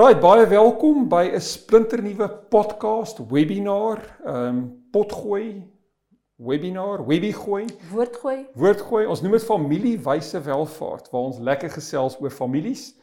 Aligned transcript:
Right, 0.00 0.16
baie 0.16 0.46
welkom 0.48 1.08
by 1.12 1.28
'n 1.28 1.40
splinternuwe 1.44 2.28
podcast 2.48 3.18
webinar, 3.28 3.98
ehm 4.24 4.46
um, 4.46 4.60
potgooi 4.90 5.68
webinar, 6.36 7.06
webigooi, 7.06 7.66
Woordgooi. 7.92 8.46
woordgooi. 8.54 9.04
Ons 9.06 9.20
noem 9.20 9.32
dit 9.36 9.44
familiewyse 9.44 10.40
welvaart 10.40 11.10
waar 11.10 11.20
ons 11.20 11.38
lekker 11.38 11.70
gesels 11.70 12.16
oor 12.20 12.30
families, 12.30 12.94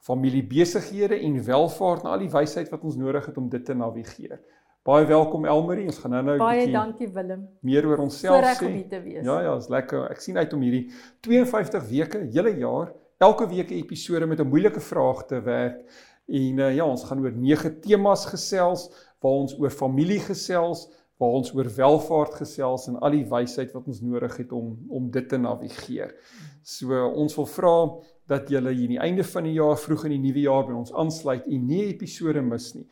familiebesighede 0.00 1.20
en 1.20 1.44
welvaart 1.44 2.04
en 2.04 2.10
al 2.10 2.24
die 2.24 2.32
wysheid 2.32 2.72
wat 2.72 2.88
ons 2.88 2.96
nodig 2.96 3.26
het 3.26 3.36
om 3.36 3.48
dit 3.48 3.64
te 3.64 3.74
navigeer. 3.74 4.40
Baie 4.82 5.04
welkom 5.04 5.44
Elmarie. 5.44 5.86
Ons 5.86 5.98
gaan 5.98 6.10
nou-nou 6.10 6.36
'n 6.36 6.38
Baie 6.38 6.58
bietjie 6.58 6.72
dankie 6.72 7.08
Willem. 7.12 7.48
meer 7.60 7.86
oor 7.86 7.98
onsself 7.98 8.34
Voorreg 8.40 8.62
sê. 8.62 8.66
om 8.66 8.72
hier 8.72 8.88
te 8.88 9.02
wees. 9.02 9.24
Ja 9.24 9.40
ja, 9.42 9.56
is 9.56 9.68
lekker. 9.68 10.10
Ek 10.10 10.20
sien 10.20 10.38
uit 10.38 10.52
om 10.52 10.60
hierdie 10.60 10.90
52 11.20 11.88
weke, 11.90 12.28
hele 12.32 12.56
jaar, 12.56 12.92
elke 13.18 13.46
week 13.46 13.70
'n 13.70 13.74
episode 13.74 14.26
met 14.26 14.40
'n 14.40 14.48
moeilike 14.48 14.80
vraag 14.80 15.26
te 15.26 15.40
werk. 15.40 15.84
En 16.26 16.58
uh, 16.58 16.74
ja, 16.74 16.84
ons 16.84 17.04
gaan 17.06 17.22
oor 17.22 17.34
nege 17.34 17.70
temas 17.80 18.26
gesels 18.26 18.88
waar 19.22 19.42
ons 19.42 19.54
oor 19.58 19.70
familie 19.70 20.20
gesels, 20.20 20.86
waar 21.16 21.38
ons 21.38 21.52
oor 21.54 21.68
welvaart 21.76 22.34
gesels 22.42 22.88
en 22.90 22.98
al 23.00 23.14
die 23.16 23.24
wysheid 23.30 23.72
wat 23.74 23.86
ons 23.88 24.02
nodig 24.04 24.34
het 24.42 24.52
om 24.52 24.74
om 24.92 25.10
dit 25.10 25.28
te 25.28 25.38
navigeer. 25.40 26.12
So 26.62 26.92
uh, 26.92 27.06
ons 27.06 27.36
wil 27.38 27.48
vra 27.48 27.76
dat 28.28 28.50
julle 28.50 28.74
hier 28.74 28.88
aan 28.88 28.96
die 28.96 29.04
einde 29.08 29.24
van 29.24 29.46
die 29.46 29.54
jaar, 29.56 29.78
vroeg 29.78 30.08
in 30.08 30.16
die 30.16 30.24
nuwe 30.26 30.42
jaar 30.48 30.66
by 30.66 30.74
ons 30.74 30.92
aansluit 30.92 31.46
en 31.46 31.66
nie 31.66 31.84
'n 31.84 31.94
episode 31.94 32.42
mis 32.42 32.74
nie. 32.74 32.86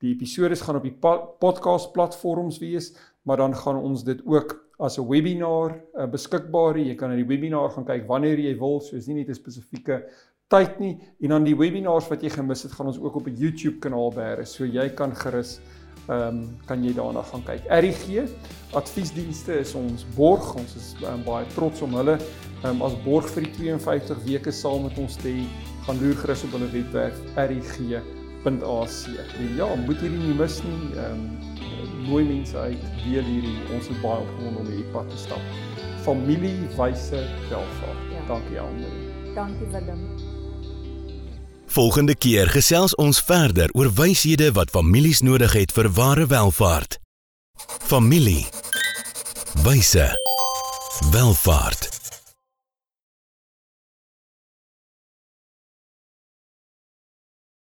Die 0.00 0.14
episodes 0.14 0.62
gaan 0.64 0.76
op 0.76 0.84
die 0.84 0.96
podcast 1.40 1.92
platforms 1.92 2.58
wees, 2.58 2.94
maar 3.22 3.36
dan 3.36 3.54
gaan 3.54 3.76
ons 3.76 4.04
dit 4.04 4.20
ook 4.26 4.69
as 4.80 4.98
'n 4.98 5.06
webinar 5.08 5.76
uh, 5.94 6.06
beskikbaar. 6.06 6.78
Jy 6.78 6.94
kan 6.96 7.10
na 7.10 7.16
die 7.16 7.28
webinar 7.28 7.70
gaan 7.70 7.84
kyk 7.84 8.08
wanneer 8.08 8.38
jy 8.38 8.56
wil, 8.58 8.80
soos 8.80 9.06
nie 9.06 9.20
net 9.20 9.28
'n 9.28 9.34
spesifieke 9.34 10.02
tyd 10.50 10.80
nie 10.82 10.94
en 11.22 11.36
dan 11.36 11.44
die 11.46 11.56
webinars 11.56 12.08
wat 12.10 12.24
jy 12.24 12.32
gemis 12.34 12.64
het, 12.66 12.72
gaan 12.74 12.90
ons 12.90 12.98
ook 12.98 13.20
op 13.20 13.26
'n 13.28 13.36
YouTube 13.38 13.78
kanaal 13.78 14.10
bære. 14.12 14.46
So 14.46 14.64
jy 14.64 14.88
kan 14.88 15.14
gerus 15.14 15.60
ehm 16.08 16.28
um, 16.28 16.58
kan 16.66 16.82
jy 16.84 16.92
daarna 16.94 17.22
gaan 17.22 17.42
kyk. 17.44 17.62
RGG 17.70 18.26
adviesdienste 18.74 19.60
is 19.60 19.74
ons 19.74 20.04
borg. 20.16 20.54
Ons 20.56 20.74
is 20.76 20.94
um, 21.04 21.22
baie 21.24 21.46
trots 21.54 21.82
om 21.82 21.94
hulle 21.94 22.18
ehm 22.64 22.70
um, 22.70 22.82
as 22.82 22.96
borg 23.04 23.28
vir 23.30 23.42
die 23.44 23.52
52 23.52 24.24
weke 24.26 24.52
saam 24.52 24.82
met 24.88 24.98
ons 24.98 25.16
te 25.16 25.28
hê. 25.28 25.44
Gaan 25.86 26.00
loer 26.02 26.16
gerus 26.16 26.44
op 26.44 26.56
hulle 26.58 26.70
webwerf 26.72 27.20
rg.ac. 27.36 28.98
En 29.38 29.56
ja, 29.56 29.74
moet 29.86 30.00
hierdie 30.00 30.18
nie 30.18 30.34
mis 30.34 30.62
nie. 30.64 30.82
Ehm 30.96 31.12
um, 31.12 31.59
nooi 32.08 32.24
mense 32.24 32.56
uit, 32.56 32.82
deel 33.04 33.24
hierdie. 33.24 33.56
Ons 33.74 33.88
is 33.92 34.00
baie 34.02 34.20
opgewonde 34.20 34.62
om 34.62 34.66
hierdie 34.70 34.90
pad 34.94 35.10
te 35.10 35.20
stap. 35.20 35.42
Familiewyse 36.04 37.22
welvaart. 37.50 38.04
Ja. 38.12 38.26
Dankie 38.28 38.60
Almarie. 38.60 39.34
Dankie 39.34 39.66
Willem. 39.72 40.04
Volgende 41.70 42.16
keer 42.18 42.50
gesels 42.50 42.96
ons 42.98 43.20
verder 43.22 43.70
oor 43.78 43.92
wyshede 43.94 44.50
wat 44.56 44.72
families 44.74 45.20
nodig 45.22 45.54
het 45.54 45.72
vir 45.72 45.90
ware 45.94 46.26
welvaart. 46.26 46.98
Familie. 47.86 48.46
Wyse. 49.62 50.10
Welvaart. 51.12 51.99